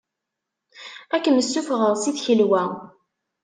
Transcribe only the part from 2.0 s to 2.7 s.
si tkelwa.